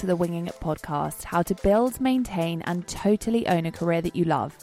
[0.00, 4.16] to the Winging It podcast how to build, maintain, and totally own a career that
[4.16, 4.56] you love.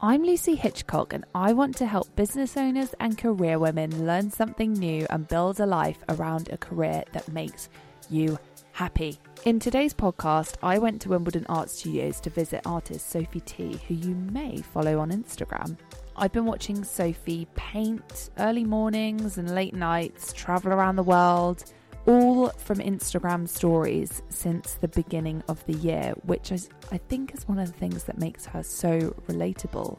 [0.00, 4.72] I'm Lucy Hitchcock, and I want to help business owners and career women learn something
[4.72, 7.68] new and build a life around a career that makes
[8.10, 8.38] you
[8.70, 9.18] happy.
[9.44, 13.94] In today's podcast, I went to Wimbledon Art Studios to visit artist Sophie Tea, who
[13.94, 15.76] you may follow on Instagram.
[16.14, 21.64] I've been watching Sophie paint early mornings and late nights, travel around the world,
[22.06, 27.46] all from Instagram stories since the beginning of the year, which is, I think is
[27.46, 29.98] one of the things that makes her so relatable.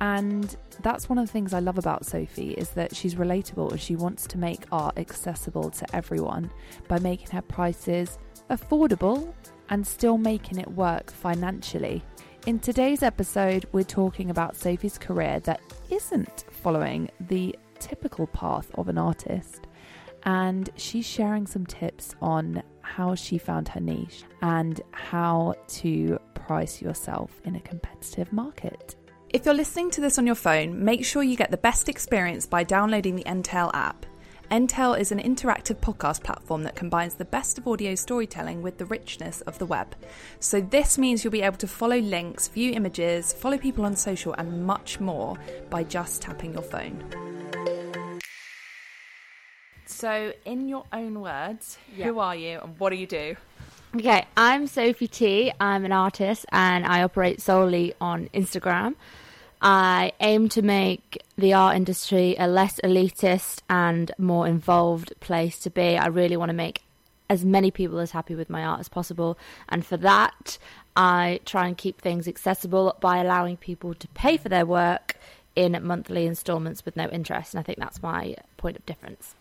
[0.00, 3.80] And that's one of the things I love about Sophie is that she's relatable and
[3.80, 6.50] she wants to make art accessible to everyone
[6.88, 8.18] by making her prices
[8.50, 9.32] affordable
[9.70, 12.02] and still making it work financially.
[12.46, 18.88] In today's episode, we're talking about Sophie's career that isn't following the typical path of
[18.88, 19.66] an artist
[20.24, 26.80] and she's sharing some tips on how she found her niche and how to price
[26.80, 28.96] yourself in a competitive market.
[29.30, 32.46] If you're listening to this on your phone, make sure you get the best experience
[32.46, 34.06] by downloading the Entale app.
[34.50, 38.84] Entale is an interactive podcast platform that combines the best of audio storytelling with the
[38.86, 39.96] richness of the web.
[40.38, 44.34] So, this means you'll be able to follow links, view images, follow people on social,
[44.34, 45.36] and much more
[45.70, 47.02] by just tapping your phone.
[50.04, 52.04] So, in your own words, Yeah.
[52.04, 53.36] who are you and what do you do?
[53.96, 55.50] Okay, I'm Sophie Tea.
[55.58, 58.96] I'm an artist and I operate solely on Instagram.
[59.62, 65.70] I aim to make the art industry a less elitist and more involved place to
[65.70, 65.96] be.
[65.96, 66.82] I really want to make
[67.30, 69.38] as many people as happy with my art as possible.
[69.70, 70.58] And for that,
[70.94, 75.16] I try and keep things accessible by allowing people to pay for their work
[75.56, 77.54] in monthly installments with no interest.
[77.54, 79.34] And I think that's my point of difference.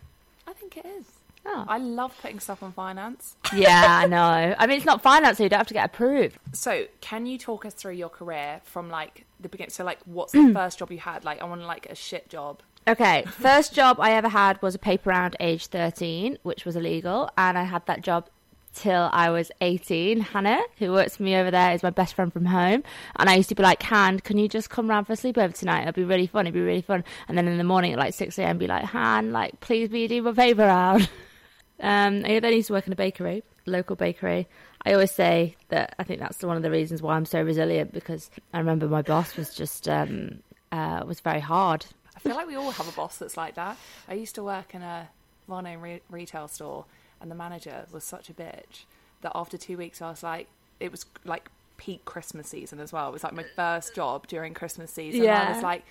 [0.74, 1.06] Think it is.
[1.46, 1.66] Oh.
[1.68, 3.36] I love putting stuff on finance.
[3.54, 4.56] yeah, I know.
[4.58, 6.38] I mean, it's not finance, so you don't have to get approved.
[6.54, 9.72] So, can you talk us through your career from like the beginning?
[9.72, 11.26] So, like, what's the first job you had?
[11.26, 12.62] Like, I want like a shit job.
[12.88, 17.30] Okay, first job I ever had was a paper round age 13, which was illegal,
[17.38, 18.30] and I had that job
[18.74, 20.20] till I was 18.
[20.20, 22.84] Hannah, who works for me over there, is my best friend from home,
[23.18, 25.54] and I used to be like, Han, can you just come round for a sleepover
[25.54, 25.84] tonight?
[25.84, 27.04] It'd be really fun, it'd be really fun.
[27.28, 30.08] And then in the morning at like 6am, be like, Han, like, please will you
[30.08, 31.10] do my paper round?
[31.80, 34.48] um, I then used to work in a bakery, local bakery.
[34.86, 37.94] I always say that I think that's one of the reasons why I'm so resilient
[37.94, 40.40] because I remember my boss was just um,
[40.72, 41.86] uh, was very hard.
[42.16, 43.78] I feel like we all have a boss that's like that.
[44.08, 45.10] I used to work in a
[45.48, 46.86] well-known re- retail store,
[47.24, 48.84] and the manager was such a bitch
[49.22, 50.48] that after two weeks, I was like,
[50.80, 53.10] it was like peak Christmas season as well.
[53.10, 55.22] It was like my first job during Christmas season.
[55.22, 55.54] I Yeah.
[55.56, 55.84] was like,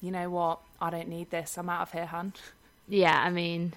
[0.00, 0.60] you know what?
[0.80, 1.58] I don't need this.
[1.58, 2.32] I'm out of here, hun.
[2.88, 3.74] Yeah, I mean,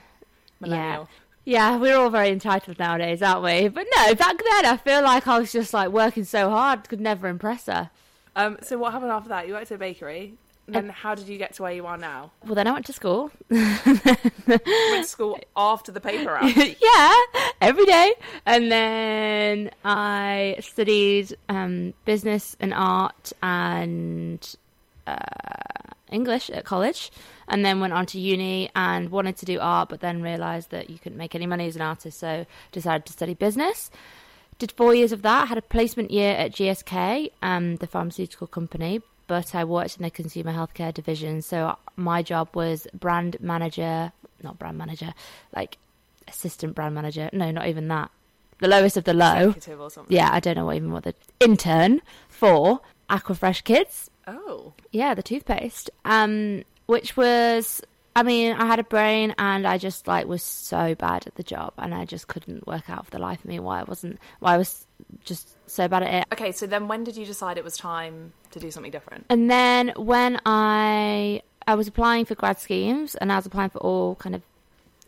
[0.59, 1.09] Millennial.
[1.43, 3.67] yeah, we're all very entitled nowadays, aren't we?
[3.67, 7.01] But no, back then I feel like I was just like working so hard, could
[7.01, 7.89] never impress her.
[8.35, 9.47] Um, so what happened after that?
[9.47, 10.35] You worked at a bakery.
[10.67, 12.31] Then how did you get to where you are now?
[12.45, 13.31] Well, then I went to school.
[13.49, 14.03] Went
[14.55, 16.55] to school after the paper round.
[16.81, 17.15] yeah,
[17.59, 18.13] every day.
[18.45, 24.55] And then I studied um, business and art and
[25.07, 25.17] uh,
[26.11, 27.11] English at college.
[27.47, 30.89] And then went on to uni and wanted to do art, but then realised that
[30.89, 33.91] you couldn't make any money as an artist, so decided to study business.
[34.57, 39.01] Did four years of that, had a placement year at GSK, um, the pharmaceutical company,
[39.31, 41.41] but I worked in the consumer healthcare division.
[41.41, 44.11] So my job was brand manager,
[44.43, 45.13] not brand manager,
[45.55, 45.77] like
[46.27, 47.29] assistant brand manager.
[47.31, 48.11] No, not even that.
[48.59, 49.51] The lowest of the low.
[49.51, 50.13] Executive or something.
[50.13, 54.09] Yeah, I don't know what even what the intern for Aquafresh Kids.
[54.27, 54.73] Oh.
[54.91, 55.89] Yeah, the toothpaste.
[56.03, 57.81] Um, which was,
[58.15, 61.43] I mean, I had a brain and I just like was so bad at the
[61.43, 64.19] job and I just couldn't work out for the life of me why I wasn't,
[64.39, 64.85] why I was
[65.23, 66.27] just so bad at it.
[66.33, 69.25] Okay, so then when did you decide it was time to do something different?
[69.29, 73.79] And then when I I was applying for grad schemes and I was applying for
[73.79, 74.41] all kind of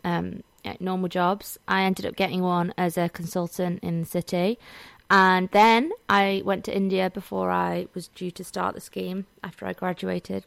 [0.04, 0.42] um,
[0.80, 4.58] normal jobs, I ended up getting one as a consultant in the city.
[5.10, 9.66] And then I went to India before I was due to start the scheme after
[9.66, 10.44] I graduated.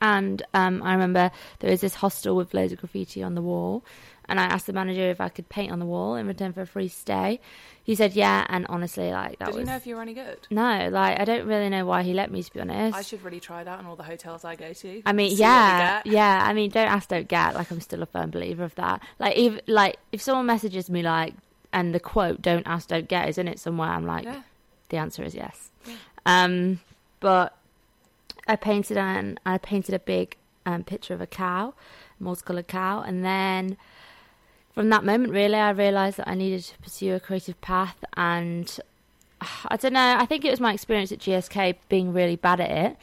[0.00, 3.84] And um, I remember there was this hostel with loads of graffiti on the wall.
[4.28, 6.60] And I asked the manager if I could paint on the wall in return for
[6.60, 7.40] a free stay.
[7.82, 8.46] He said, yeah.
[8.48, 9.60] And honestly, like, that Did was.
[9.62, 10.38] you know if you were any good?
[10.50, 12.96] No, like, I don't really know why he let me, to be honest.
[12.96, 15.02] I should really try that in all the hotels I go to.
[15.04, 16.44] I mean, See what we yeah, yeah.
[16.46, 17.56] I mean, don't ask, don't get.
[17.56, 19.02] Like, I'm still a firm believer of that.
[19.18, 21.34] Like, if like if someone messages me like,
[21.72, 24.42] and the quote "Don't ask, don't get" is in it somewhere, I'm like, Yeah.
[24.90, 25.70] the answer is yes.
[26.24, 26.78] Um,
[27.18, 27.56] but
[28.50, 30.36] I painted an I painted a big
[30.66, 31.72] um, picture of a cow,
[32.18, 33.76] multicolored cow, and then
[34.74, 38.66] from that moment, really, I realised that I needed to pursue a creative path, and
[39.68, 40.16] I don't know.
[40.18, 42.96] I think it was my experience at GSK being really bad at it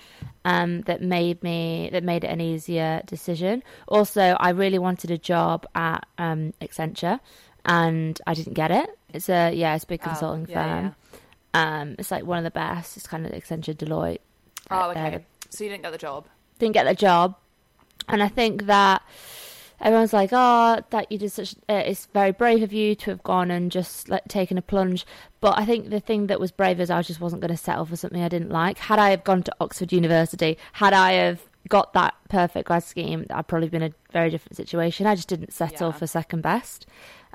[0.44, 3.63] um, that made me that made it an easier decision.
[3.88, 7.21] Also, I really wanted a job at um, Accenture,
[7.65, 8.89] and I didn't get it.
[9.13, 10.95] It's a yeah, it's a big Oh, consulting yeah, firm.
[11.53, 12.97] Um, it's like one of the best.
[12.97, 14.19] It's kind of Accenture, Deloitte.
[14.69, 15.25] Oh, Uh, okay.
[15.49, 16.25] So you didn't get the job.
[16.59, 17.35] didn't get the job,
[18.07, 19.01] and I think that
[19.79, 23.23] everyone's like, "Oh, that you did such." Uh, it's very brave of you to have
[23.23, 25.05] gone and just like taken a plunge.
[25.39, 27.85] But I think the thing that was brave is I just wasn't going to settle
[27.85, 28.77] for something I didn't like.
[28.79, 33.25] Had I have gone to Oxford University, had I have got that perfect grad scheme,
[33.29, 35.05] I'd probably been in a very different situation.
[35.05, 35.97] I just didn't settle Yeah.
[35.97, 36.85] for second best.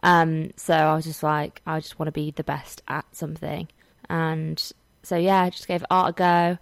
[0.03, 3.69] Um, so I was just like, I just want to be the best at something,
[4.09, 4.73] and
[5.03, 6.59] so yeah, I just gave art a go.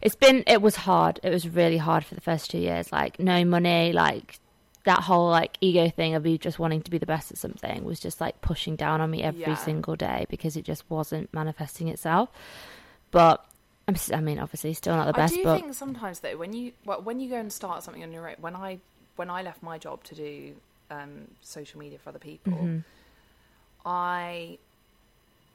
[0.00, 1.18] It's been, it was hard.
[1.22, 2.92] It was really hard for the first two years.
[2.92, 4.38] Like no money, like
[4.84, 7.84] that whole like ego thing of you just wanting to be the best at something
[7.84, 9.54] was just like pushing down on me every Yeah.
[9.56, 12.30] single day because it just wasn't manifesting itself.
[13.10, 13.44] But
[13.88, 15.32] I'm, I mean, obviously, still not the best.
[15.34, 18.02] I do but think sometimes though, when you well, when you go and start something
[18.02, 18.78] on your own, when I
[19.16, 20.54] when I left my job to do
[20.90, 22.84] um, social media for other people, Mhm.
[23.84, 24.58] I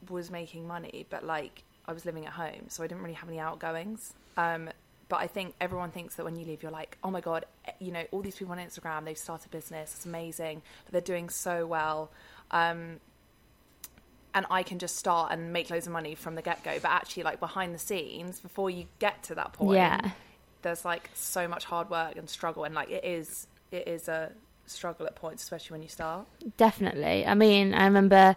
[0.10, 3.30] was making money, but like I was living at home, so I didn't really have
[3.30, 4.14] any outgoings.
[4.38, 4.70] Um,
[5.10, 7.46] but I think everyone thinks that when you leave, you're like, oh my god,
[7.80, 11.30] you know, all these people on Instagram, they've started a business, it's amazing, they're doing
[11.30, 12.10] so well.
[12.52, 13.00] Um,
[14.34, 16.80] and I can just start and make loads of money from the get go.
[16.82, 20.12] But actually, like behind the scenes, before you get to that point, Yeah.
[20.64, 24.32] there's like so much hard work and struggle, and like it is, it is a
[24.66, 26.26] struggle at points, especially when you start.
[26.58, 27.26] Definitely.
[27.28, 28.36] I mean, I remember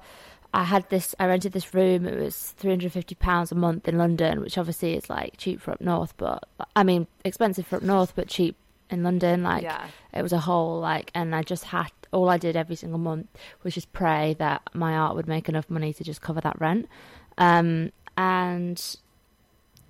[0.56, 1.14] I had this.
[1.20, 2.06] I rented this room.
[2.06, 5.60] It was three hundred fifty pounds a month in London, which obviously is like cheap
[5.60, 8.56] for up north, but I mean expensive for up north, but cheap
[8.88, 9.42] in London.
[9.42, 12.74] Like yeah, it was a whole like, and I just had all I did every
[12.74, 13.28] single month
[13.64, 16.88] was just pray that my art would make enough money to just cover that rent.
[17.36, 18.82] Um, and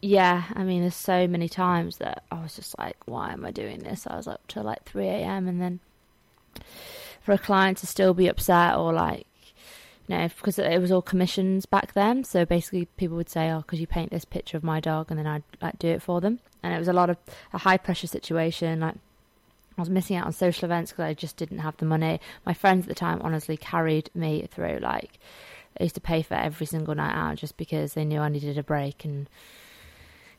[0.02, 3.52] yeah, I mean, there's so many times that I was just like, why am I
[3.52, 4.04] doing this?
[4.04, 5.46] I was up till like 3 a.m.
[5.46, 5.78] and then
[7.22, 9.28] for a client to still be upset or like,
[10.08, 12.24] know, because it was all commissions back then.
[12.24, 15.18] So basically, people would say, "Oh, because you paint this picture of my dog," and
[15.18, 16.40] then I'd like do it for them.
[16.62, 17.16] And it was a lot of
[17.52, 18.80] a high pressure situation.
[18.80, 18.96] Like
[19.76, 22.20] I was missing out on social events because I just didn't have the money.
[22.44, 24.78] My friends at the time honestly carried me through.
[24.80, 25.18] Like
[25.76, 28.56] they used to pay for every single night out just because they knew I needed
[28.58, 29.04] a break.
[29.04, 29.28] And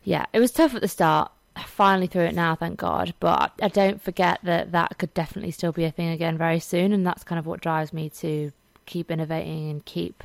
[0.04, 1.32] yeah, it was tough at the start.
[1.66, 3.14] Finally through it now, thank God.
[3.20, 6.94] But I don't forget that that could definitely still be a thing again very soon,
[6.94, 8.52] and that's kind of what drives me to
[8.88, 10.24] keep innovating and keep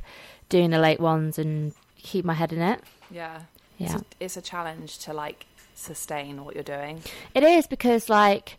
[0.49, 2.81] doing the late ones and keep my head in it.
[3.11, 3.43] yeah,
[3.77, 3.93] Yeah.
[3.93, 5.45] It's a, it's a challenge to like
[5.75, 7.03] sustain what you're doing.
[7.35, 8.59] It is because, like,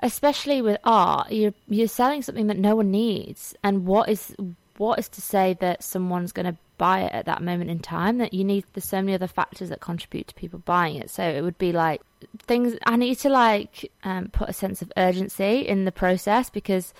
[0.00, 4.34] especially with art, you're you're selling something that no one needs, and what is
[4.76, 8.18] what is to say that someone's going to buy it at that moment in time?
[8.18, 11.10] That you need there's so many other factors that contribute to people buying it.
[11.10, 12.02] So it would be like
[12.46, 16.92] things I need to like um, put a sense of urgency in the process because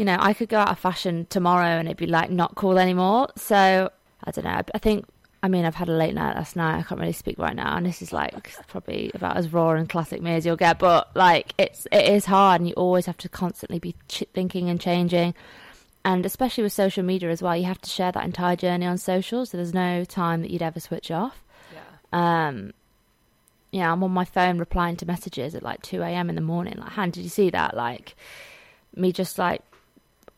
[0.00, 2.78] you know I could go out of fashion tomorrow and it'd be like not cool
[2.78, 3.28] anymore.
[3.36, 3.90] So
[4.24, 4.60] I don't know.
[4.74, 5.04] I- think
[5.42, 6.78] I mean, I've had a late night last night.
[6.78, 9.88] I can't really speak right now, and this is like probably about as raw and
[9.88, 10.78] classic me as you'll get.
[10.78, 14.68] But like, it's it is hard, and you always have to constantly be ch- thinking
[14.70, 15.34] and changing.
[16.04, 18.96] And especially with social media as well, you have to share that entire journey on
[18.98, 21.42] social, so there's no time that you'd ever switch off.
[21.74, 22.72] Yeah, Um,
[23.70, 26.28] yeah, I'm on my phone replying to messages at like 2 a.m.
[26.28, 26.74] in the morning.
[26.78, 27.76] Like, Han, did you see that?
[27.76, 28.14] Like,
[28.94, 29.62] me just like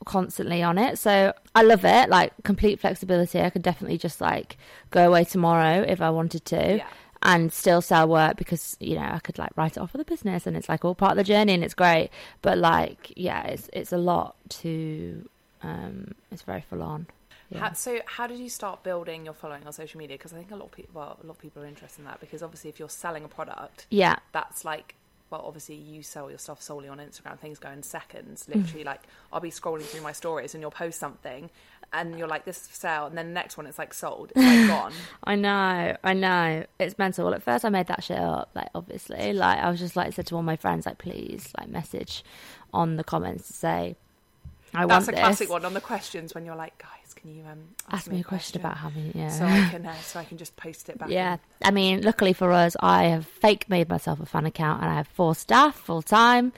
[0.04, 0.98] constantly on it.
[0.98, 2.08] So I love it.
[2.08, 3.40] Like, complete flexibility.
[3.40, 4.56] I could definitely just like
[4.90, 6.86] go away tomorrow if I wanted to yeah,
[7.22, 10.04] and still sell work because, you know, I could like write it off for the
[10.04, 12.10] business and it's like all part of the journey and it's great.
[12.42, 15.28] But like, yeah, it's, it's a lot to,
[15.62, 17.06] um, it's very full on.
[17.50, 17.58] Yeah.
[17.58, 20.16] How, so, how did you start building your following on social media?
[20.16, 22.06] Because I think a lot of people, well, a lot of people are interested in
[22.06, 24.16] that because obviously, if you're selling a product, yeah.
[24.32, 24.94] that's like,
[25.32, 27.38] well, obviously, you sell your stuff solely on Instagram.
[27.38, 28.46] Things go in seconds.
[28.48, 28.56] Mm.
[28.56, 29.00] Literally, like
[29.32, 31.50] I'll be scrolling through my stories and you'll post something,
[31.92, 34.30] and you're like, "This is for sale," and then the next one, it's like sold.
[34.36, 34.92] It's like gone.
[35.24, 36.64] I know, I know.
[36.78, 37.24] It's mental.
[37.24, 39.32] Well, at first I made that shit up, like obviously.
[39.32, 42.22] Like I was just like said to all my friends, like, please, like message
[42.72, 43.96] on the comments to say
[44.74, 45.20] I That's want a this.
[45.20, 47.60] classic one on the questions when you're like, "Guys, can you um
[47.90, 49.28] Ask me a question about how many yeah.
[49.28, 51.38] so I can uh, so I can just post it back." Yeah, in.
[51.64, 54.94] I mean, luckily for us, I have fake made myself a fan account, and I
[54.94, 56.52] have four staff full time,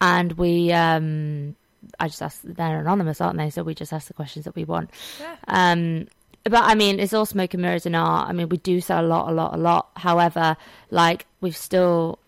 [0.00, 1.56] and we, um,
[1.98, 2.40] I just ask.
[2.44, 3.50] They're anonymous, aren't they?
[3.50, 4.90] So we just ask the questions that we want.
[5.20, 5.36] Yeah.
[5.48, 6.06] Um,
[6.44, 8.28] but I mean, it's all smoke and mirrors in art.
[8.28, 9.90] I mean, we do sell a lot, a lot, a lot.
[9.96, 10.56] However,
[10.90, 12.18] like we've still,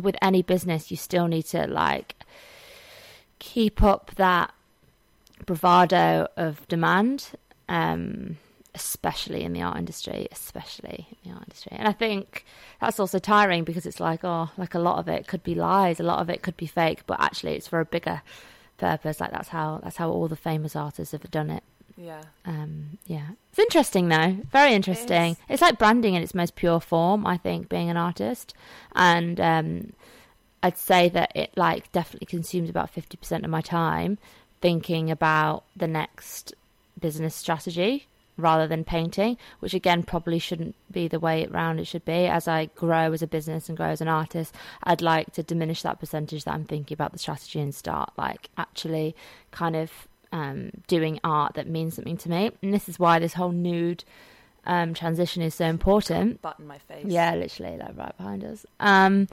[0.00, 2.14] with any business, you still need to like
[3.40, 4.54] keep up that
[5.46, 7.30] bravado of demand,
[7.68, 8.36] um,
[8.74, 11.76] especially in the art industry, especially in the art industry.
[11.76, 12.44] And I think
[12.80, 16.00] that's also tiring because it's like, oh, like a lot of it could be lies,
[16.00, 18.22] a lot of it could be fake, but actually it's for a bigger
[18.78, 19.20] purpose.
[19.20, 21.62] Like that's how that's how all the famous artists have done it.
[21.96, 22.22] Yeah.
[22.44, 24.38] Um, yeah, it's interesting though.
[24.50, 25.36] Very interesting.
[25.48, 27.26] it's like branding in its most pure form.
[27.26, 28.54] I think being an artist,
[28.94, 29.92] and um,
[30.62, 34.18] I'd say that it like definitely consumes about fifty percent of my time
[34.62, 36.54] thinking about the next
[36.98, 38.06] business strategy
[38.38, 42.26] rather than painting, which again probably shouldn't be the way around it should be.
[42.26, 44.54] As I grow as a business and grow as an artist,
[44.84, 48.48] I'd like to diminish that percentage that I'm thinking about the strategy and start like
[48.56, 49.14] actually
[49.50, 49.90] kind of
[50.32, 52.50] um, doing art that means something to me.
[52.62, 54.04] And this is why this whole nude
[54.64, 56.40] um, transition is so important.
[56.40, 57.06] Button my face.
[57.06, 58.64] Yeah, literally, like right behind us.
[58.80, 59.28] Um,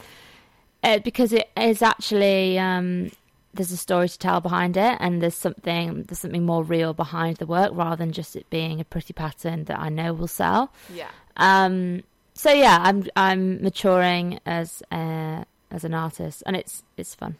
[0.84, 3.12] uh, because it is actually um,
[3.54, 7.38] there's a story to tell behind it, and there's something there's something more real behind
[7.38, 10.72] the work rather than just it being a pretty pattern that I know will sell.
[10.94, 11.10] Yeah.
[11.38, 12.04] Um,
[12.34, 17.38] so yeah, I'm I'm maturing as uh, as an artist, and it's it's fun.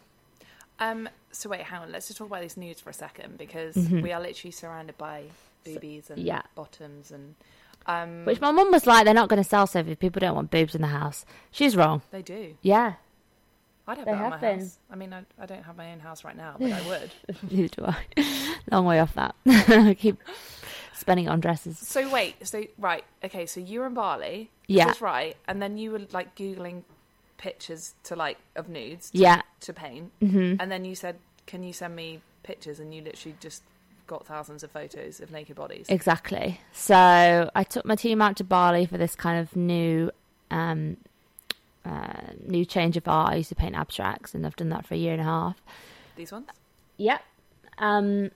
[0.80, 1.10] Um.
[1.32, 1.92] So wait, hang on.
[1.92, 4.02] Let's just talk about these nudes for a second because Mhm.
[4.02, 5.26] we are literally surrounded by
[5.64, 6.42] boobies and yeah.
[6.56, 7.36] bottoms and
[7.86, 8.26] um.
[8.26, 9.96] Which my mum was like, they're not going to sell Sophie.
[9.96, 11.26] People don't want boobs in the house.
[11.52, 12.02] She's wrong.
[12.12, 12.56] they do.
[12.64, 12.94] Yeah,
[13.90, 14.60] I'd have They that in my have been.
[14.60, 14.78] house.
[14.92, 17.12] I mean, I, I don't have my own house right now, but I would.
[17.52, 18.56] neither do I.
[18.72, 19.36] Long way off that.
[19.48, 20.18] I keep
[20.94, 21.78] spending it on dresses.
[21.80, 22.36] So wait.
[22.48, 23.04] So right.
[23.24, 23.46] Okay.
[23.46, 24.50] So you were in Bali.
[24.68, 24.86] Yeah.
[24.86, 25.36] That's right.
[25.48, 26.84] And then you were like googling
[27.38, 29.42] pictures to like of nudes to, Yeah.
[29.62, 31.16] to paint, hmm and then you said,
[31.48, 33.64] "Can you send me pictures?" And you literally just
[34.08, 35.86] got thousands of photos of naked bodies.
[35.90, 36.60] Exactly.
[36.74, 40.10] So I took my team out to Bali for this kind of new,
[40.52, 40.98] um,
[41.86, 43.34] uh, new change of art.
[43.34, 45.62] I used to paint abstracts, and I've done that for a year and a half.
[46.16, 46.48] These ones.
[46.98, 47.22] Yep.
[47.78, 48.32] Um,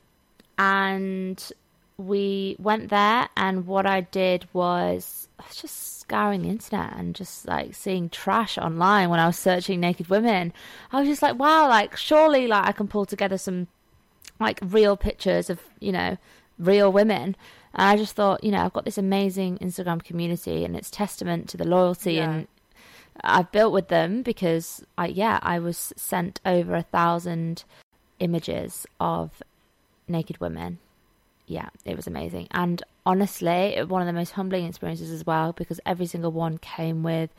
[0.57, 1.51] and
[1.97, 7.15] we went there, and what I did was I was just scouring the internet and
[7.15, 10.53] just like seeing trash online when I was searching naked women.
[10.91, 13.67] I was just like, wow, like surely like I can pull together some
[14.39, 16.17] like real pictures of you know
[16.57, 17.35] real women.
[17.75, 21.49] And I just thought, you know, I've got this amazing Instagram community, and it's testament
[21.49, 22.31] to the loyalty Yeah.
[22.31, 22.47] and
[23.23, 27.63] I've built with them because I yeah I was sent over a thousand
[28.19, 29.41] images of
[30.07, 30.79] naked women.
[31.45, 35.79] Yeah, it was amazing, and honestly, one of the most humbling experiences as well because
[35.85, 37.31] every single one came with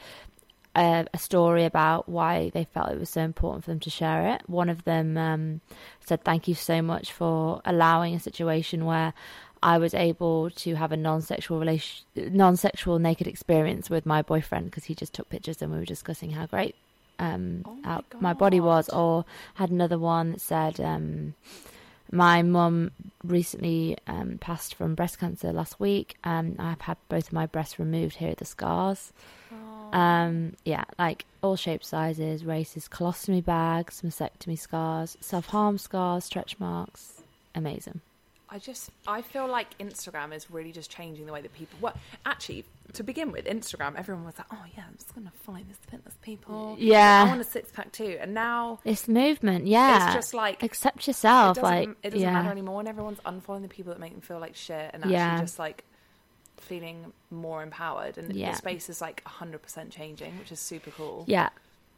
[0.76, 4.34] a, a story about why they felt it was so important for them to share
[4.34, 4.42] it.
[4.46, 5.60] One of them um,
[6.04, 9.14] said, "Thank you so much for allowing a situation where."
[9.64, 14.84] I was able to have a non-sexual relation, non-sexual naked experience with my boyfriend because
[14.84, 16.76] he just took pictures and we were discussing how great
[17.18, 18.88] um, Oh my my body was.
[18.90, 21.34] Or had another one that said, um,
[22.12, 22.90] "My mum
[23.22, 26.16] recently um, passed from breast cancer last week.
[26.22, 28.16] and I've had both of my breasts removed.
[28.16, 29.12] Here are the scars.
[29.50, 29.98] Oh.
[29.98, 37.22] Um, yeah, like all shapes, sizes, races, colostomy bags, mastectomy scars, self-harm scars, stretch marks.
[37.54, 38.00] Amazing.
[38.54, 41.96] I just I feel like Instagram is really just changing the way that people work.
[42.24, 45.78] Actually, to begin with, Instagram, everyone was like, "Oh yeah, I'm just gonna follow this
[45.90, 47.24] fitness people." Yeah.
[47.24, 48.16] I want a six pack too.
[48.20, 50.06] And now It's movement, yeah.
[50.06, 52.32] it's just like accept yourself, doesn't, like it doesn't yeah.
[52.32, 55.14] matter anymore, and everyone's unfollowing the people that make them feel like shit, and actually
[55.14, 55.40] Yeah.
[55.40, 55.82] just like
[56.58, 58.16] feeling more empowered.
[58.18, 58.52] And Yeah.
[58.52, 61.24] the space is like 100% changing, which is super cool.
[61.26, 61.48] Yeah,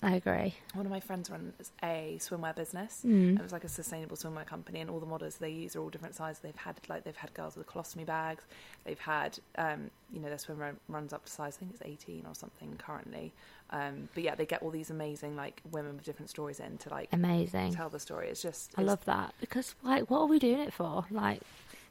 [0.02, 0.54] I agree.
[0.74, 3.02] One of my friends runs a swimwear business.
[3.04, 3.36] Mm.
[3.38, 5.88] It was like a sustainable swimwear company, and all the models they use are all
[5.88, 6.40] different sizes.
[6.42, 8.44] They've had like they've had girls with colostomy bags.
[8.84, 11.56] They've had um, you know their swimwear runs up to size.
[11.56, 13.32] I think it's eighteen or something currently.
[13.70, 16.90] Um, but yeah, they get all these amazing like women with different stories in to
[16.90, 17.72] like Amazing.
[17.72, 18.28] tell the story.
[18.28, 21.06] It's just I it's- love that because, like, what are we doing it for?
[21.10, 21.40] Like,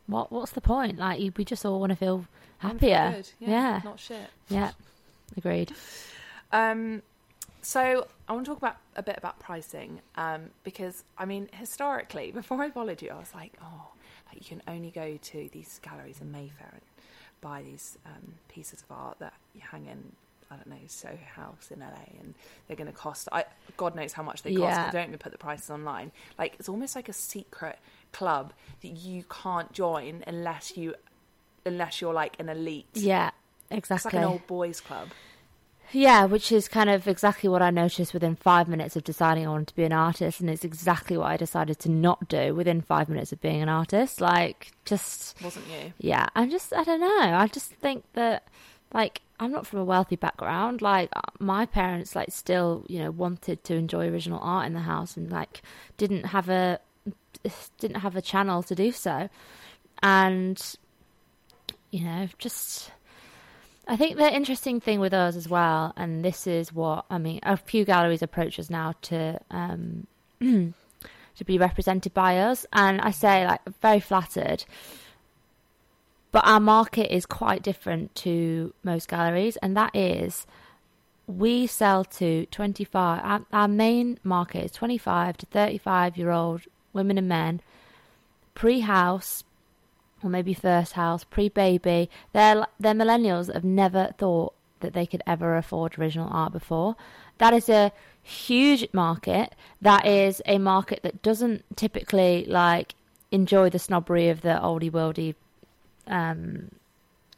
[0.06, 1.00] what what's the point?
[1.00, 2.28] Like, we just all want to feel
[2.60, 3.24] happier.
[3.40, 3.82] Yeah, Yeah.
[3.84, 4.30] not shit.
[4.48, 4.72] Yeah,
[5.36, 5.74] agreed.
[6.52, 7.02] Um,
[7.66, 12.32] so I want to talk about a bit about pricing um, because I mean historically,
[12.42, 13.88] before I followed you, I was like, oh,
[14.28, 16.82] like you can only go to these galleries in Mayfair and
[17.42, 20.12] buy these um, pieces of art that you hang in.
[20.52, 21.88] I don't know Soho House in LA,
[22.20, 22.36] and
[22.68, 23.28] they're going to cost.
[23.32, 23.46] I
[23.78, 24.62] God knows how much they cost.
[24.62, 24.92] Yeah.
[24.92, 26.12] They don't even put the prices online.
[26.38, 27.80] Like it's almost like a secret
[28.12, 28.54] club
[28.84, 30.94] that you can't join unless you,
[31.66, 32.86] unless you're like an elite.
[32.94, 33.32] Yeah,
[33.72, 34.10] exactly.
[34.10, 35.08] It's like an old boys club.
[35.92, 39.50] Yeah, which is kind of exactly what I noticed within five minutes of deciding I
[39.50, 42.82] wanted to be an artist, and it's exactly what I decided to not do within
[42.82, 44.20] five minutes of being an artist.
[44.20, 45.94] Like, just Wasn't you?
[46.00, 47.36] yeah, I'm just I don't know.
[47.36, 48.48] I just think that
[48.94, 50.82] like I'm not from a wealthy background.
[50.82, 54.82] Like uh, my parents like still you know wanted to enjoy original art in the
[54.82, 55.62] house and like
[55.98, 56.80] didn't have a
[57.80, 59.30] didn't have a channel to do so,
[60.02, 60.76] and
[61.92, 62.92] you know, just
[63.88, 67.40] I think the interesting thing with us as well, and this is what I mean,
[67.44, 70.08] a few galleries approach us now to um,
[70.40, 74.66] to be represented by us, and I say like very flattered.
[76.32, 80.48] But our market is quite different to most galleries, and that is
[81.28, 86.62] we sell to 25 our, our main market is 25 to 35 year old
[86.94, 87.62] women and men
[88.54, 89.44] pre-house
[90.24, 94.54] or maybe first house pre-baby they're they're millennials that have never thought
[94.86, 96.96] that they could ever afford original art before.
[97.40, 97.92] That is a
[98.22, 99.54] huge market.
[99.82, 102.96] That is a market that doesn't typically like
[103.32, 105.36] enjoy the snobbery of the oldie worldy
[106.08, 106.70] um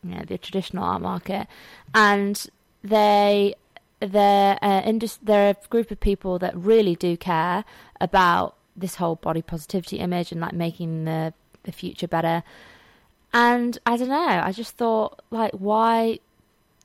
[0.04, 1.48] you know the traditional art market.
[1.94, 2.46] And
[2.84, 3.56] they
[4.00, 7.66] they're uh, indus- they're a group of people that really do care
[8.00, 11.34] about this whole body positivity image and like making the
[11.68, 12.42] the future better.
[13.34, 16.18] And I don't know, I just thought like why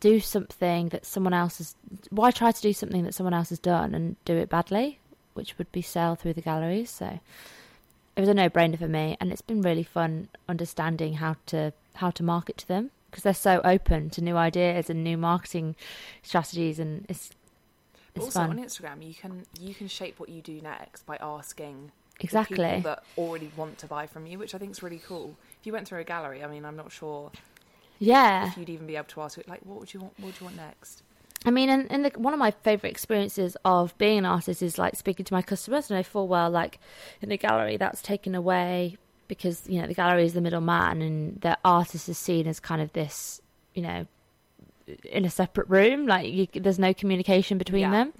[0.01, 1.75] do something that someone else has
[2.11, 4.99] why try to do something that someone else has done and do it badly,
[5.33, 6.91] which would be sell through the galleries.
[6.91, 7.21] So
[8.17, 12.11] it was a no-brainer for me and it's been really fun understanding how to how
[12.11, 15.77] to market to them because they're so open to new ideas and new marketing
[16.23, 17.31] strategies, and it's
[18.15, 18.51] it's also fun.
[18.51, 22.57] on Instagram, you can you can shape what you do next by asking Exactly.
[22.57, 25.35] people that already want to buy from you, which I think is really cool.
[25.61, 27.31] If you went through a gallery, I mean, I'm not sure
[27.99, 30.13] Yeah, if you'd even be able to ask it like, what would you want?
[30.19, 31.03] What would you want next?
[31.45, 34.79] I mean, and, and the, one of my favorite experiences of being an artist is
[34.79, 35.91] like speaking to my customers.
[35.91, 36.79] And I full well, like
[37.21, 41.41] in a gallery, that's taken away because you know the gallery is the middleman, and
[41.41, 43.41] the artist is seen as kind of this,
[43.75, 44.07] you know,
[45.11, 46.07] in a separate room.
[46.07, 48.05] Like you, there's no communication between Yeah.
[48.05, 48.13] them.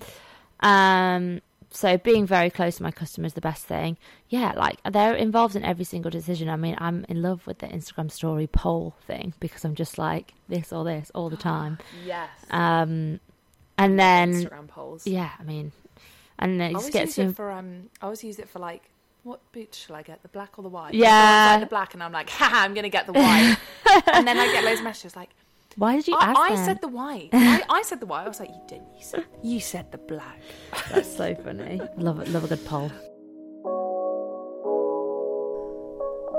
[0.61, 1.41] Um,
[1.73, 3.97] so being very close to my customer is the best thing.
[4.29, 6.49] Yeah, like they're involved in every single decision.
[6.49, 10.35] I mean, I'm in love with the Instagram story poll thing because I'm just like
[10.49, 11.79] this or this all the time.
[12.05, 12.29] Yes.
[12.51, 13.21] Um,
[13.79, 15.07] and then Instagram polls.
[15.07, 15.73] yeah, I mean,
[16.39, 17.31] and then I it always just gets use you.
[17.31, 17.91] it for um.
[18.01, 18.83] I always use it for like,
[19.23, 20.23] what boots shall I get?
[20.23, 20.95] The black or the white?
[20.95, 21.53] Yeah.
[21.53, 23.57] Like the black, and I'm like, ha, I'm gonna get the white.
[24.13, 25.31] and then I get loads of messages like,
[25.77, 26.65] Why did you I, ask I them?
[26.65, 27.31] said the white.
[27.33, 28.25] I, I said the white.
[28.25, 28.89] I was like, you didn't.
[28.97, 30.41] You said you said the black.
[30.91, 31.81] That's so funny.
[31.97, 32.29] love it.
[32.29, 32.91] Love a good poll.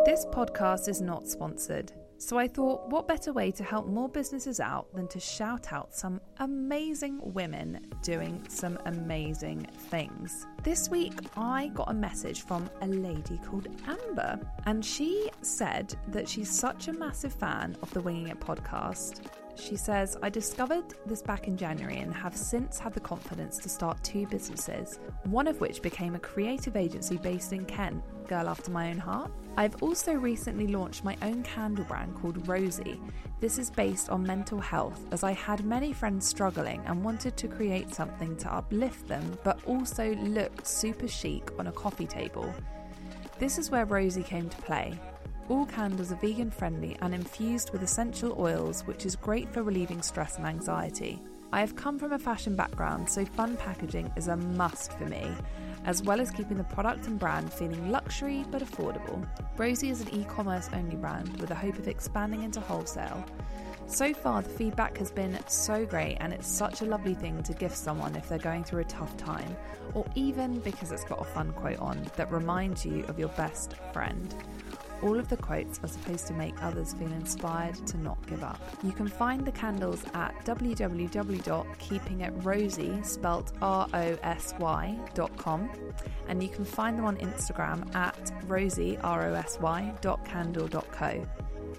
[0.05, 4.59] This podcast is not sponsored, so I thought what better way to help more businesses
[4.59, 10.45] out than to shout out some amazing women doing some amazing things.
[10.63, 16.27] This week, I got a message from a lady called Amber, and she said that
[16.29, 19.21] she's such a massive fan of the Winging It podcast.
[19.55, 23.69] She says, I discovered this back in January and have since had the confidence to
[23.69, 28.71] start two businesses, one of which became a creative agency based in Kent, girl after
[28.71, 29.31] my own heart.
[29.55, 32.99] I've also recently launched my own candle brand called Rosy.
[33.39, 37.47] This is based on mental health, as I had many friends struggling and wanted to
[37.47, 42.51] create something to uplift them but also look super chic on a coffee table.
[43.37, 44.99] This is where Rosy came to play.
[45.49, 50.01] All candles are vegan friendly and infused with essential oils, which is great for relieving
[50.01, 51.21] stress and anxiety.
[51.51, 55.29] I have come from a fashion background, so fun packaging is a must for me,
[55.85, 59.27] as well as keeping the product and brand feeling luxury but affordable.
[59.57, 63.23] Rosy is an e commerce only brand with a hope of expanding into wholesale.
[63.85, 67.53] So far, the feedback has been so great, and it's such a lovely thing to
[67.53, 69.57] gift someone if they're going through a tough time,
[69.93, 73.75] or even because it's got a fun quote on that reminds you of your best
[73.91, 74.33] friend.
[75.03, 78.61] All of the quotes are supposed to make others feel inspired to not give up.
[78.83, 85.69] You can find the candles at www.keepingitrosy, spelt R-O-S-Y, dot com,
[86.29, 91.27] and you can find them on Instagram at rosy, R-O-S-Y, dot candle dot co.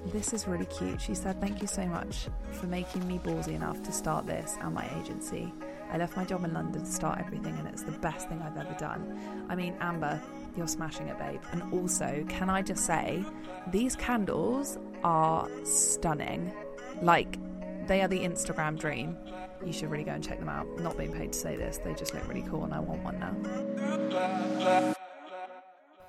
[0.06, 1.00] This is really cute.
[1.00, 4.74] She said, Thank you so much for making me ballsy enough to start this and
[4.74, 5.50] my agency.
[5.90, 8.58] I left my job in London to start everything, and it's the best thing I've
[8.58, 9.46] ever done.
[9.48, 10.20] I mean, Amber,
[10.56, 11.40] you're smashing it, babe.
[11.52, 13.24] And also, can I just say,
[13.70, 16.52] these candles are stunning.
[17.02, 17.38] Like,
[17.86, 19.16] they are the Instagram dream.
[19.64, 20.66] You should really go and check them out.
[20.80, 23.18] Not being paid to say this, they just look really cool, and I want one
[23.18, 24.94] now.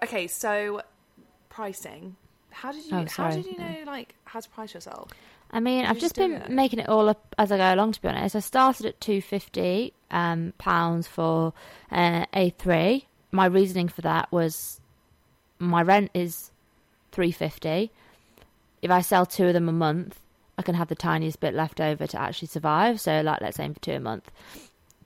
[0.04, 0.82] Okay, so
[1.50, 2.16] pricing.
[2.52, 2.98] How did you?
[2.98, 5.12] Oh, how did you know like how to price yourself?
[5.52, 6.50] I mean, You I've just just been it.
[6.50, 7.94] making it all up as I go along.
[7.94, 11.54] To be honest, I started at two fifty um, pounds for
[11.92, 13.08] uh, a three.
[13.36, 14.80] My reasoning for that was
[15.60, 16.52] my rent is
[17.12, 17.92] three fifty.
[18.82, 20.20] If I sell two of them a month,
[20.58, 23.02] I can have the tiniest bit left over to actually survive.
[23.02, 24.32] So, like, let's aim for two a month.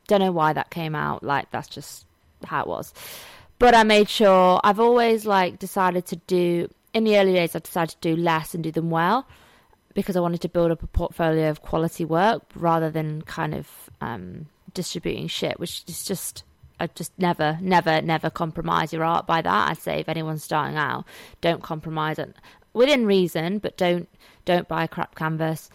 [0.07, 1.23] Don't know why that came out.
[1.23, 2.05] Like, that's just
[2.45, 2.93] how it was.
[3.59, 7.59] but I made sure I've always like decided to do in the early days I
[7.59, 9.27] decided to do less and do them well
[9.93, 13.67] because I wanted to build up a portfolio of quality work rather than kind of
[14.01, 16.43] um, distributing shit, which is just
[16.79, 19.69] I just never, never, never compromise your art by that.
[19.69, 21.05] I'd say if anyone's starting out,
[21.41, 22.35] don't compromise it
[22.73, 24.07] within reason, but don't
[24.45, 25.69] don't buy crap canvas.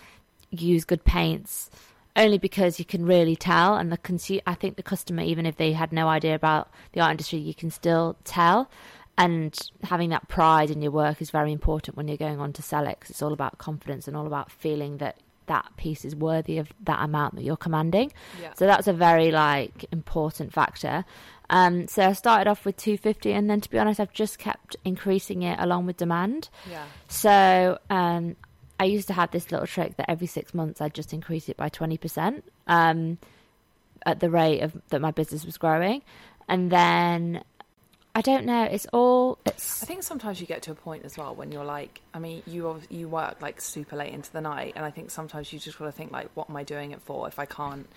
[0.50, 1.70] Use good paints,
[2.16, 4.42] only because you can really tell, and the consumer.
[4.46, 7.54] I think the customer, even if they had no idea about the art industry, you
[7.54, 8.70] can still tell.
[9.16, 12.62] And having that pride in your work is very important when you're going on to
[12.62, 16.14] sell it, because it's all about confidence and all about feeling that that piece is
[16.16, 18.12] worthy of that amount that you're commanding.
[18.40, 18.52] Yeah.
[18.54, 21.04] So that's a very like important factor.
[21.50, 24.76] Um, so I started off with 250, and then to be honest, I've just kept
[24.84, 26.48] increasing it along with demand.
[26.70, 26.84] Yeah.
[27.08, 28.36] So um,
[28.80, 31.56] I used to have this little trick that every six months I'd just increase it
[31.56, 33.18] by 20% um,
[34.06, 36.02] at the rate of that my business was growing,
[36.48, 37.44] and then
[38.16, 38.62] I don't know.
[38.62, 41.64] It's all it's I think sometimes you get to a point as well when you're
[41.64, 45.10] like, I mean, you you work like super late into the night, and I think
[45.10, 47.44] sometimes you just want to think like, what am I doing it for if I
[47.46, 47.88] can't,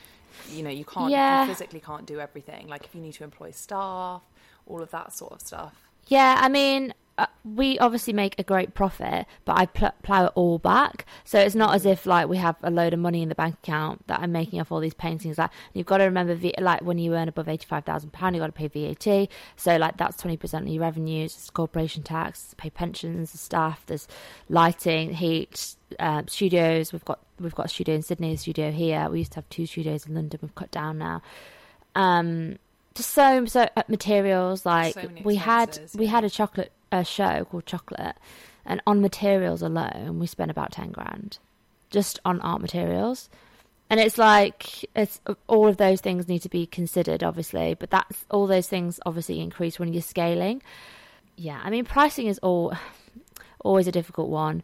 [0.49, 1.43] you know, you can't, Yeah.
[1.43, 2.67] you physically can't do everything.
[2.67, 4.21] Like if you need to employ staff,
[4.65, 5.75] all of that sort of stuff.
[6.07, 10.31] Yeah, I mean, uh, we obviously make a great profit, but I pl- plow it
[10.35, 11.05] all back.
[11.23, 13.55] So it's not as if like we have a load of money in the bank
[13.63, 15.37] account that I'm making off all these paintings.
[15.37, 18.35] Like you've got to remember, v- like when you earn above eighty five thousand pound,
[18.35, 19.29] you got to pay VAT.
[19.55, 21.33] So like that's twenty percent of your revenues.
[21.35, 23.83] It's corporation tax, pay pensions, the staff.
[23.87, 24.07] There's
[24.49, 26.93] lighting, heat, uh, studios.
[26.93, 29.09] We've got we've got a studio in Sydney, a studio here.
[29.09, 30.39] We used to have two studios in London.
[30.41, 31.21] We've cut down now.
[31.95, 32.57] Um,
[32.93, 37.03] just so so uh, materials like So we had expenses, we had a chocolate a
[37.03, 38.15] show called Chocolate,
[38.65, 41.39] and on materials alone we spent about ten grand,
[41.89, 43.29] just on art materials,
[43.89, 48.25] and it's like it's all of those things need to be considered obviously, but that's
[48.29, 50.61] all those things obviously increase when you're scaling.
[51.35, 52.73] Yeah, I mean pricing is all
[53.63, 54.63] always a difficult one.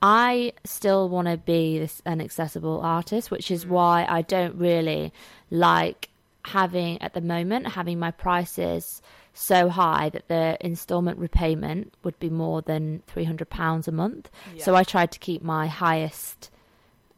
[0.00, 3.68] I still want to be this an accessible artist, which is mm.
[3.68, 5.12] why I don't really
[5.50, 6.08] like
[6.44, 9.00] having at the moment having my prices
[9.34, 14.30] so high that the installment repayment would be more than three hundred pounds a month.
[14.58, 16.50] So I tried to keep my highest,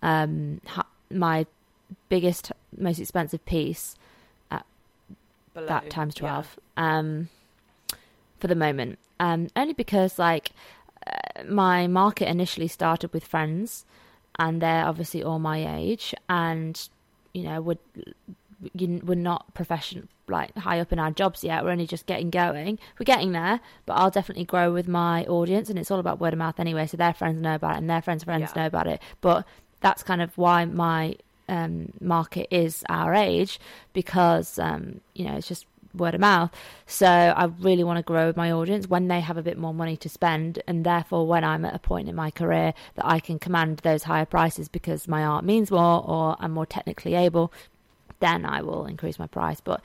[0.02, 1.46] um, hi- my
[2.08, 3.96] biggest, most expensive piece
[5.54, 5.66] Below.
[5.66, 6.20] that times Yeah.
[6.20, 7.28] 12 um
[8.40, 10.50] for the moment um only because like
[11.06, 13.86] uh, my market initially started with friends
[14.38, 16.88] and they're obviously all my age and
[17.32, 17.78] you know would
[18.72, 22.30] you, we're not professional, like high up in our jobs yet we're only just getting
[22.30, 26.18] going we're getting there but i'll definitely grow with my audience and it's all about
[26.18, 28.62] word of mouth anyway so their friends know about it and their friends friends Yeah.
[28.62, 29.44] know about it but
[29.80, 33.60] that's kind of why my um, market is our age
[33.92, 36.50] because um, you know it's just word of mouth.
[36.86, 39.72] So I really want to grow with my audience when they have a bit more
[39.72, 43.20] money to spend, and therefore when I'm at a point in my career that I
[43.20, 47.52] can command those higher prices because my art means more or I'm more technically able,
[48.24, 49.60] then I will increase my price.
[49.60, 49.80] But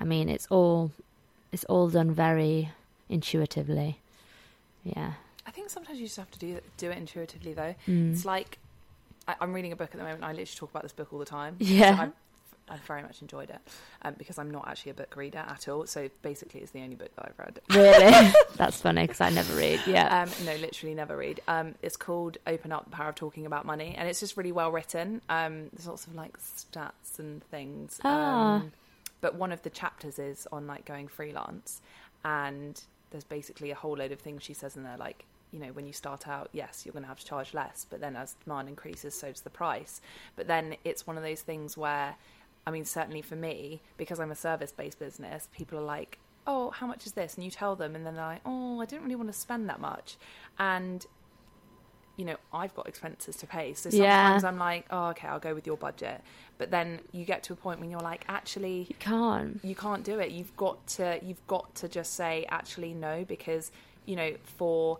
[0.00, 0.92] I mean, it's all
[1.52, 2.70] it's all done very
[3.08, 3.98] intuitively.
[4.84, 5.12] Yeah.
[5.46, 7.74] I think sometimes you just have to do do it intuitively though.
[7.86, 8.12] Mm.
[8.12, 8.58] It's like
[9.26, 10.22] I, I'm reading a book at the moment.
[10.22, 11.56] I literally talk about this book all the time.
[11.58, 11.96] Yeah.
[11.96, 12.12] So
[12.70, 13.60] I've very much enjoyed it
[14.02, 15.86] um, because I'm not actually a book reader at all.
[15.86, 17.60] So basically, it's the only book that I've read.
[17.70, 18.32] Really?
[18.56, 19.80] That's funny because I never read.
[19.86, 20.22] Yeah.
[20.22, 21.40] Um, no, literally never read.
[21.48, 24.52] Um, it's called "Open Up: The Power of Talking About Money," and it's just really
[24.52, 25.20] well written.
[25.28, 28.00] Um, there's lots of like stats and things.
[28.04, 28.56] Ah.
[28.56, 28.72] Um,
[29.20, 31.80] but one of the chapters is on like going freelance,
[32.24, 35.68] and there's basically a whole load of things she says in there, like you know,
[35.68, 38.34] when you start out, yes, you're going to have to charge less, but then as
[38.44, 40.00] demand increases, so does the price.
[40.36, 42.16] But then it's one of those things where,
[42.66, 46.70] I mean, certainly for me, because I'm a service based business, people are like, oh,
[46.70, 47.34] how much is this?
[47.34, 49.68] And you tell them, and then they're like, oh, I didn't really want to spend
[49.68, 50.16] that much.
[50.58, 51.04] And,
[52.16, 53.74] you know, I've got expenses to pay.
[53.74, 54.24] So Yeah.
[54.24, 56.20] sometimes I'm like, oh, okay, I'll go with your budget.
[56.58, 59.60] But then you get to a point when you're like, actually, you can't.
[59.62, 60.30] you can't do it.
[60.32, 63.70] You've got to you've got to just say actually no because
[64.04, 64.98] you know for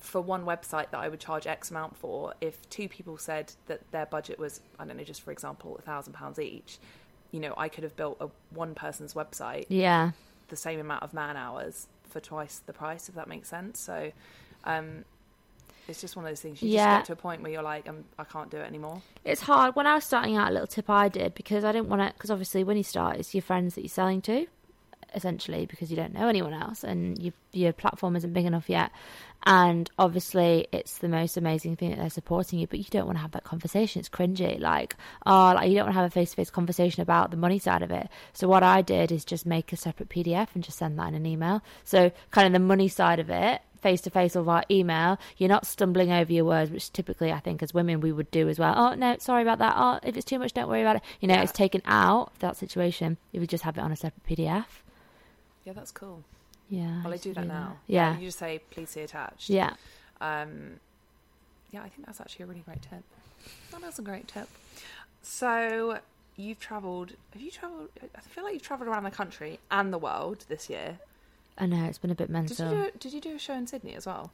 [0.00, 3.80] for one website that I would charge X amount for, if two people said that
[3.90, 6.78] their budget was I don't know, just for example, a thousand pounds each,
[7.32, 10.12] you know, I could have built a one person's website Yeah.
[10.48, 13.80] the same amount of man hours for twice the price, if that makes sense.
[13.80, 14.12] So
[14.64, 15.04] um
[15.88, 16.60] it's just one of those things.
[16.62, 16.84] You Yeah.
[16.84, 19.00] just get to a point where you're like, I'm, I can't do it anymore.
[19.24, 19.74] It's hard.
[19.74, 22.12] When I was starting out, a little tip I did because I didn't want to.
[22.12, 24.46] Because obviously, when you start, it's your friends that you're selling to.
[25.14, 28.90] Essentially because you don't know anyone else and you, your platform isn't big enough yet.
[29.46, 33.18] And obviously, it's the most amazing thing that they're supporting you, but you don't want
[33.18, 34.00] to have that conversation.
[34.00, 34.58] It's cringy.
[34.60, 37.36] Like, oh, like you don't want to have a face to face conversation about the
[37.36, 38.08] money side of it.
[38.32, 41.14] So, what I did is just make a separate PDF and just send that in
[41.14, 41.62] an email.
[41.84, 45.48] So, kind of the money side of it, face to face or via email, you're
[45.48, 48.58] not stumbling over your words, which typically I think as women we would do as
[48.58, 48.74] well.
[48.76, 49.74] Oh, no, sorry about that.
[49.76, 51.02] Oh, if it's too much, don't worry about it.
[51.20, 51.42] You know, Yeah.
[51.42, 54.64] it's taken out of that situation if you just have it on a separate PDF.
[55.68, 56.24] Yeah, that's cool.
[56.70, 57.02] Yeah.
[57.02, 57.76] Well, I used do that now.
[57.86, 58.16] Yeah.
[58.18, 59.50] You just say, please see attached.
[59.50, 59.74] Yeah.
[60.18, 60.80] Um,
[61.70, 63.02] yeah, I think that's actually a really great tip.
[63.70, 64.48] That is a great tip.
[65.20, 65.98] So
[66.36, 67.12] you've travelled.
[67.34, 67.90] Have you travelled?
[68.16, 71.00] I feel like you've travelled around the country and the world this year.
[71.58, 72.72] I know, it's been a bit Did mental.
[72.72, 72.90] you do?
[72.98, 74.30] Did you do a show in Sydney as well?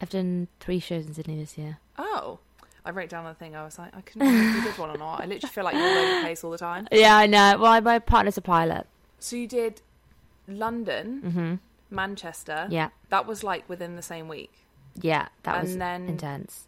[0.00, 1.78] I've done three shows in Sydney this year.
[1.96, 2.40] Oh,
[2.84, 3.54] I wrote down the thing.
[3.54, 5.20] I was like, I couldn't remember if you did one or not.
[5.20, 6.88] I literally feel like you're all over the place all the time.
[6.92, 7.56] Yeah, I know.
[7.60, 8.88] Well, my partner's a pilot.
[9.20, 9.80] So you did
[10.48, 11.54] London, hmm
[11.94, 12.66] Manchester.
[12.70, 12.88] Yeah.
[13.10, 14.52] That was like within the same week.
[15.00, 16.66] Yeah, that And was then- intense.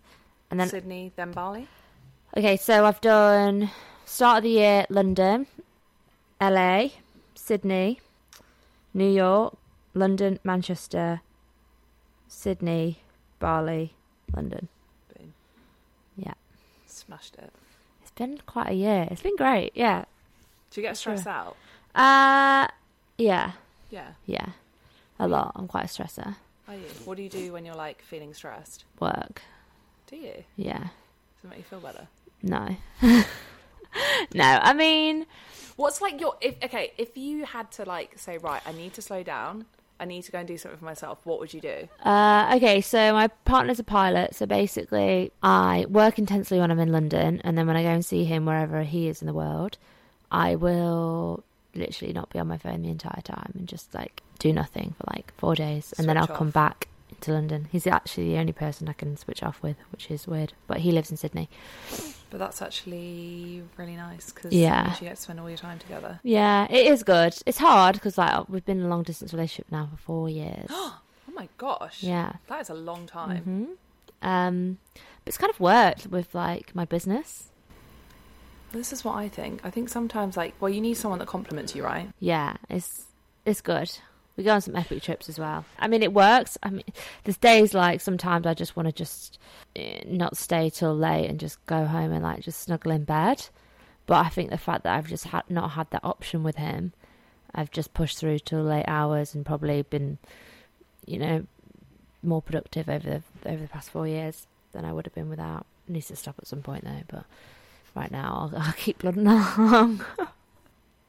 [0.51, 1.67] And then, Sydney, then Bali.
[2.37, 3.71] okay, so I've done
[4.05, 5.47] start of the year London,
[6.41, 6.89] LA,
[7.35, 8.01] Sydney,
[8.93, 9.57] New York,
[9.95, 11.23] London, Manchester,
[12.29, 12.99] Sydney,
[13.39, 13.95] Bali,
[14.35, 14.69] London.
[15.17, 15.33] Boom.
[16.17, 16.35] Yeah.
[16.87, 17.53] Smashed it.
[18.03, 19.09] It's been quite a year.
[19.11, 19.73] It's been great.
[19.75, 20.05] Yeah.
[20.71, 21.17] Do you get Sure.
[21.17, 21.57] stressed out?
[21.95, 22.69] Uh,
[23.19, 23.53] yeah,
[23.95, 24.13] Yeah.
[24.27, 24.49] yeah.
[25.19, 25.53] A lot.
[25.55, 26.35] I'm quite a stressor.
[26.67, 26.87] Are you?
[27.05, 28.85] What do you do when you're like feeling stressed?
[28.99, 29.43] Work.
[30.09, 30.45] Do you?
[30.57, 30.79] Yeah.
[30.79, 32.09] Does it make you feel better?
[32.43, 32.77] No.
[34.35, 35.27] no, I mean,
[35.77, 39.03] What's like your if okay, if you had to like say, right, I need to
[39.03, 39.67] slow down,
[39.99, 41.89] I need to go and do something for myself, what would you do?
[42.05, 46.93] uh, okay, so my partner's a pilot, so basically I work intensely when I'm in
[46.93, 49.79] London, and then when I go and see him wherever he is in the world,
[50.31, 51.43] I will
[51.77, 55.05] literally not be on my phone the entire time and just like do nothing for
[55.15, 56.89] like four days, and then I'll Switch come back
[57.23, 57.69] to London.
[57.73, 60.93] He's actually the only person I can switch off with, which is weird, but he
[60.93, 61.49] lives in Sydney.
[62.31, 64.95] But that's actually really nice because Yeah.
[65.01, 66.19] you get to spend all your time together.
[66.25, 67.35] Yeah, it is good.
[67.47, 70.69] It's hard because like we've been in a long distance relationship now for four years.
[71.27, 72.01] Oh my gosh.
[72.03, 72.35] yeah.
[72.49, 73.43] That is a long time.
[73.43, 73.65] hmm
[74.27, 77.49] Um, but it's kind of worked with like my business.
[78.75, 79.61] This is what I think.
[79.65, 82.11] I think sometimes like well you need someone that compliments you, right?
[82.21, 83.05] Yeah, it's
[83.47, 83.91] it's good.
[84.37, 85.65] We go on some epic trips as well.
[85.79, 86.59] I mean, it works.
[86.61, 86.85] I mean,
[87.23, 89.39] there's days like sometimes I just want to just
[89.77, 93.47] eh, not stay till late and just go home and like just snuggle in bed.
[94.07, 96.93] But I think the fact that I've just had not had that option with him,
[97.55, 100.19] I've just pushed through till late hours and probably been,
[101.07, 101.47] you know,
[102.23, 105.65] more productive over the over the past four years than I would have been without.
[105.87, 107.25] needs to stop at some point though, but
[107.95, 110.05] right now I'll, I'll keep plodding along.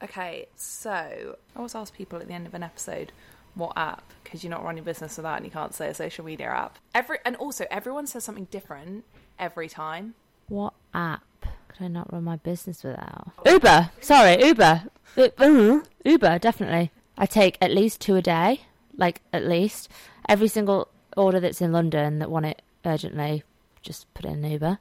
[0.04, 3.12] Okay, so I always ask people at the end of an episode
[3.54, 6.48] what app because you're not running business without and you can't say a social media
[6.48, 6.76] app.
[6.94, 9.04] Every and also everyone says something different
[9.38, 10.12] every time.
[10.48, 11.22] What app
[11.68, 13.30] could I not run my business without?
[13.46, 13.90] Uber.
[14.02, 14.82] Sorry, Uber.
[15.16, 16.90] U- uh, Uber, definitely.
[17.16, 18.60] I take at least two a day.
[18.96, 19.88] Like, at least.
[20.28, 23.42] Every single order that's in London that want it urgently,
[23.82, 24.78] just put it in Uber.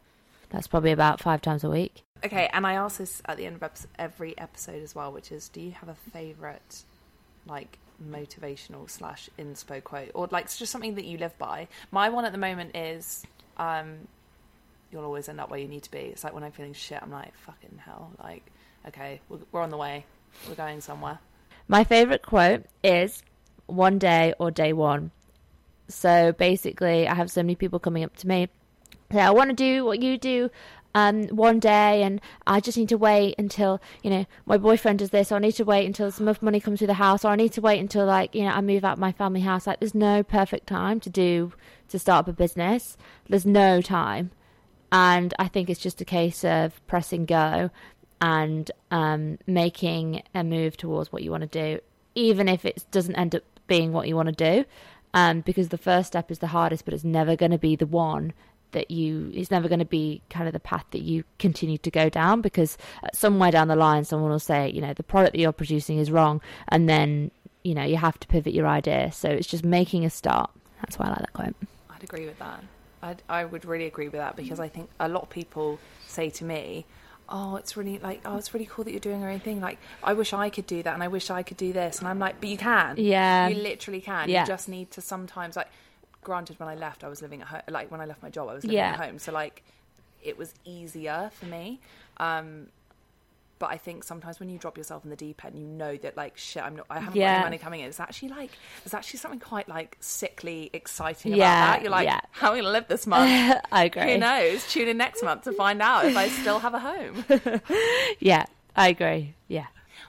[0.50, 2.04] That's probably about five times a week.
[2.24, 5.50] Okay, and I ask this at the end of every episode as well, which is,
[5.50, 6.84] do you have a favorite,
[7.46, 11.68] like motivational slash inspo quote, or like just something that you live by?
[11.92, 13.26] My one at the moment is,
[13.58, 14.08] um,
[14.92, 17.02] "You'll always end up where you need to be." It's like when I'm feeling shit,
[17.02, 18.44] I'm like, "Fucking hell!" Like,
[18.88, 20.06] okay, we're, we're on the way,
[20.48, 21.20] we're going somewhere.
[21.68, 23.24] My favourite quote is
[23.68, 25.12] one day or day one.
[25.88, 28.50] So basically, I have so many people coming up to me.
[29.12, 30.50] I want to do what you do
[30.96, 35.10] um, one day, and I just need to wait until, you know, my boyfriend does
[35.10, 37.36] this, or I need to wait until some money comes through the house, or I
[37.36, 39.68] need to wait until, like, you know, I move out my family house.
[39.68, 41.52] Like, there's no perfect time to do,
[41.90, 42.98] to start up a business.
[43.28, 44.32] There's no time.
[44.92, 47.70] And I think it's just a case of pressing go
[48.22, 51.82] and um, making a move towards what you want to do,
[52.16, 54.66] even if it doesn't end up being what you want to do.
[55.14, 57.86] Um, because the first step is the hardest, but it's never going to be the
[57.86, 58.34] one
[58.76, 61.90] that you, it's never going to be kind of the path that you continue to
[61.90, 65.34] go down because uh, somewhere down the line, someone will say, you know, the product
[65.34, 66.42] that you're producing is wrong.
[66.68, 67.32] And then,
[67.64, 69.12] you know, you have to pivot your idea.
[69.12, 70.52] So it's just making a start.
[70.82, 71.56] That's why I like that quote.
[71.90, 72.64] I'd agree with that.
[73.02, 76.30] I'd, I would really agree with that because I think a lot of people say
[76.32, 76.86] to me,
[77.30, 79.62] "Oh, it's really like, oh, it's really cool that you're doing your own thing.
[79.62, 82.08] Like, I wish I could do that, and I wish I could do this." And
[82.08, 82.96] I'm like, "But you can.
[82.98, 83.48] Yeah.
[83.48, 84.30] you literally can.
[84.30, 84.42] Yeah.
[84.42, 85.68] You just need to sometimes like."
[86.26, 87.62] Granted, when I left, I was living at home.
[87.70, 88.92] Like when I left my job, I was living Yeah.
[88.92, 89.64] at home, so like
[90.24, 91.80] it was easier for me.
[92.18, 92.68] Um,
[93.58, 96.18] But I think sometimes when you drop yourself in the deep end, you know that
[96.18, 96.88] like shit, I'm not.
[96.90, 97.88] I haven't got any money coming in.
[97.88, 98.52] It's actually like
[98.84, 101.82] there's actually something quite like sickly exciting Yeah, about that.
[101.84, 102.20] You're like, yeah.
[102.32, 103.32] how am I to live this month?
[103.72, 104.12] I agree.
[104.14, 104.68] Who knows?
[104.74, 107.24] Tune in next month to find out if I still have a home.
[108.20, 109.36] Yeah, I agree.
[109.48, 109.68] Yeah.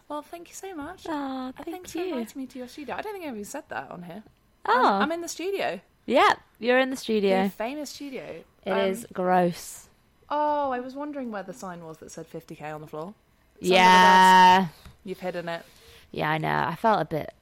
[0.09, 1.05] well, thank you so much.
[1.09, 2.15] Oh, thank Thanks for you.
[2.15, 2.97] inviting me to your studio.
[2.97, 4.23] I don't think I ever said that on here.
[4.67, 5.81] Oh, I'm, I'm in the studio.
[6.07, 6.35] Yeah.
[6.59, 7.49] You're in the The studio.
[7.51, 8.43] famous studio.
[8.65, 9.89] It Um, is gross.
[10.31, 13.15] Oh, I was wondering where the sign was that said 50k on the floor.
[13.61, 14.67] The Yeah.
[15.05, 15.63] You've hidden it.
[16.11, 16.65] Yeah, I know.
[16.67, 17.33] I felt a bit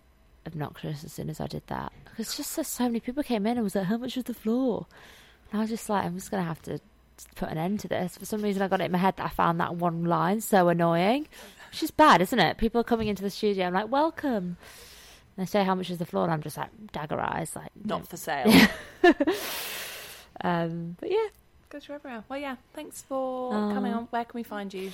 [0.46, 1.92] obnoxious as soon as I did that.
[2.04, 4.34] Because just so, so many people came in and was like, how much was the
[4.34, 4.86] floor?
[5.50, 6.78] And I was just like, I'm just going to have to
[7.36, 8.16] put an end to this.
[8.18, 10.40] For some reason, I got it in my head that I found that one line
[10.40, 11.28] so annoying.
[11.70, 12.58] Which is bad, isn't it?
[12.58, 14.56] People are coming into the studio, I'm like, welcome.
[15.36, 16.24] And they say, how much is the floor?
[16.24, 17.54] And I'm just like, dagger eyes.
[17.56, 18.04] Like, Not no.
[18.06, 18.68] for sale.
[20.40, 21.28] Um, but yeah.
[21.70, 22.24] Goes for everywhere.
[22.28, 22.56] Well, yeah.
[22.74, 23.70] Thanks for Oh.
[23.72, 24.04] coming on.
[24.10, 24.92] Where can we find you?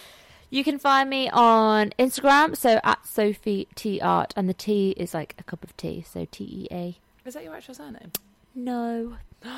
[0.50, 5.14] You can find me on Instagram, so at Sophie T Art, and the T is
[5.14, 6.98] like a cup of tea, so T E A.
[7.24, 8.11] Is that your actual surname?
[8.55, 9.16] No.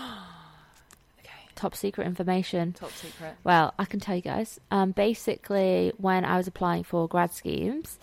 [1.18, 1.30] Okay.
[1.54, 2.72] Top secret information.
[2.72, 3.34] Top secret.
[3.44, 4.58] Well, I can tell you guys.
[4.70, 7.98] Um, basically, when I was applying for grad schemes,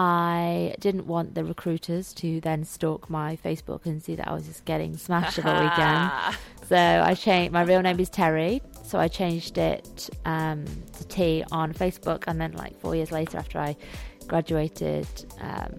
[0.00, 4.46] I didn't want the recruiters to then stalk my Facebook and see that I was
[4.46, 6.12] just getting smashed every weekend.
[6.68, 7.54] So I changed.
[7.54, 10.66] My real name is Terry, so I changed it um,
[10.98, 13.74] to T on Facebook, and then like four years later, after I
[14.26, 15.06] graduated,
[15.40, 15.72] um,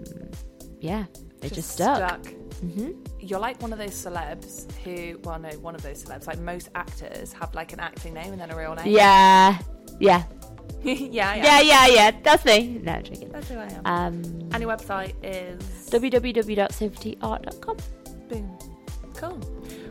[0.79, 1.05] yeah,
[1.43, 2.25] it just, stuck.
[2.25, 6.25] hmm You're like one of those celebs who, well, no, one of those celebs.
[6.25, 8.87] Like most actors have like an acting name and then a real name.
[8.87, 9.59] Yeah,
[9.99, 10.23] yeah,
[10.83, 12.11] yeah, yeah, yeah, yeah, yeah.
[12.23, 12.79] That's me.
[12.83, 13.29] No, I'm joking.
[13.31, 13.81] That's who I am.
[13.85, 14.13] Um,
[14.53, 15.59] and your website is
[15.91, 17.77] www.sophieteaart.com.
[18.29, 18.57] boom.
[19.15, 19.39] Cool.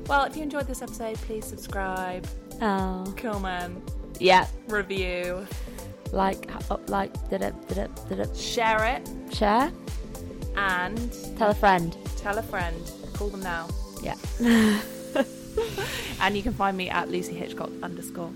[0.06, 2.26] Well, if you enjoyed this episode, please subscribe,
[2.62, 3.82] Oh, comment,
[4.18, 4.46] yeah.
[4.68, 5.46] review,
[6.12, 8.34] Like, up, like, did it, did it, did it.
[8.34, 9.70] share it, Share.
[10.56, 11.94] and Tell a friend.
[12.16, 12.90] tell a friend.
[13.12, 13.68] Call them now.
[14.02, 14.14] Yeah.
[16.20, 18.30] And you can find me at Lucy Hitchcock underscore.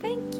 [0.00, 0.36] Thank